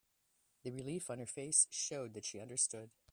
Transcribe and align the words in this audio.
The 0.63 0.71
relief 0.71 1.11
on 1.11 1.19
her 1.19 1.27
face 1.27 1.67
showed 1.69 2.15
that 2.15 2.25
she 2.25 2.39
understood. 2.39 2.89